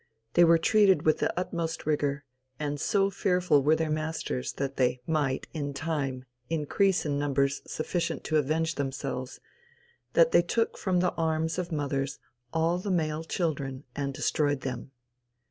[0.33, 2.23] They were treated with the utmost rigor,
[2.59, 8.23] and so fearful were their masters that they might, in time, increase in numbers sufficient
[8.23, 9.39] to avenge themselves,
[10.13, 12.17] that they took from the arms of mothers
[12.51, 14.89] all the male children and destroyed them.